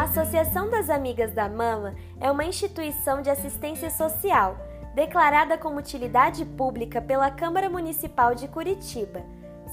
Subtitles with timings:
[0.00, 4.56] A Associação das Amigas da Mama é uma instituição de assistência social,
[4.94, 9.22] declarada como utilidade pública pela Câmara Municipal de Curitiba.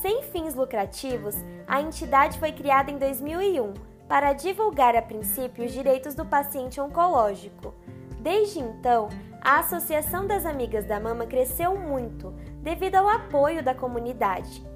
[0.00, 1.34] Sem fins lucrativos,
[1.66, 3.74] a entidade foi criada em 2001
[4.06, 7.74] para divulgar a princípio os direitos do paciente oncológico.
[8.20, 9.08] Desde então,
[9.40, 12.32] a Associação das Amigas da Mama cresceu muito
[12.62, 14.71] devido ao apoio da comunidade.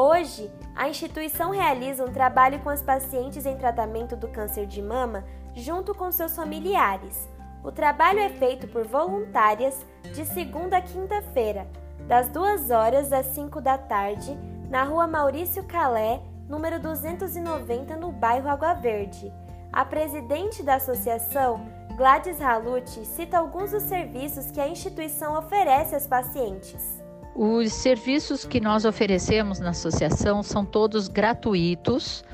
[0.00, 5.24] Hoje, a instituição realiza um trabalho com as pacientes em tratamento do câncer de mama
[5.56, 7.28] junto com seus familiares.
[7.64, 9.84] O trabalho é feito por voluntárias
[10.14, 11.66] de segunda a quinta-feira,
[12.06, 14.38] das 2 horas às 5 da tarde,
[14.70, 19.32] na rua Maurício Calé, número 290, no bairro Água Verde.
[19.72, 26.06] A presidente da associação, Gladys Halucci, cita alguns dos serviços que a instituição oferece às
[26.06, 27.07] pacientes.
[27.40, 32.24] Os serviços que nós oferecemos na associação são todos gratuitos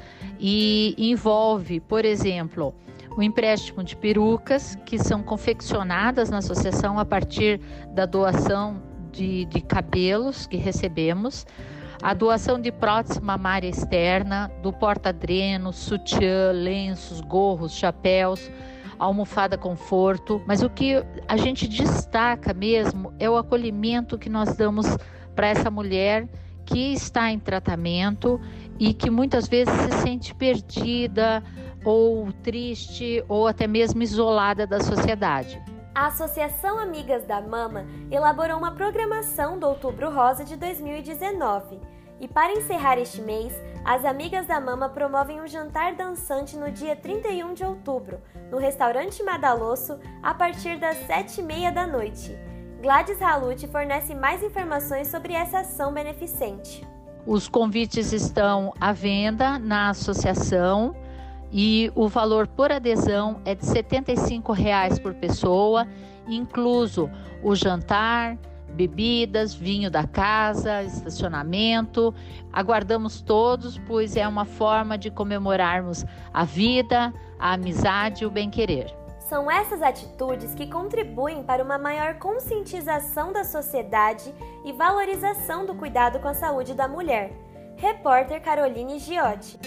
[0.40, 2.74] e envolve, por exemplo,
[3.14, 9.60] o empréstimo de perucas que são confeccionadas na associação a partir da doação de, de
[9.60, 11.46] cabelos que recebemos,
[12.02, 18.50] a doação de prótese mamária externa, do porta-dreno, sutiã, lenços, gorros, chapéus,
[18.98, 20.94] almofada conforto, mas o que
[21.28, 24.86] a gente destaca mesmo é o acolhimento que nós damos
[25.34, 26.28] para essa mulher
[26.64, 28.40] que está em tratamento
[28.78, 31.42] e que muitas vezes se sente perdida
[31.84, 35.62] ou triste ou até mesmo isolada da sociedade.
[35.94, 41.78] A Associação Amigas da Mama elaborou uma programação do Outubro Rosa de 2019
[42.20, 43.52] e para encerrar este mês,
[43.84, 48.18] as Amigas da Mama promovem um jantar dançante no dia 31 de outubro,
[48.50, 52.34] no restaurante Madalosso, a partir das 7h30 da noite.
[52.80, 56.86] Gladys Halucci fornece mais informações sobre essa ação beneficente.
[57.26, 60.96] Os convites estão à venda na associação
[61.52, 64.54] e o valor por adesão é de R$ 75
[65.02, 65.86] por pessoa,
[66.26, 67.10] incluso
[67.42, 68.38] o jantar,
[68.74, 72.14] bebidas, vinho da casa, estacionamento.
[72.52, 78.94] Aguardamos todos, pois é uma forma de comemorarmos a vida, a amizade e o bem-querer.
[79.20, 86.18] São essas atitudes que contribuem para uma maior conscientização da sociedade e valorização do cuidado
[86.18, 87.32] com a saúde da mulher.
[87.76, 89.58] Repórter Caroline Giotti.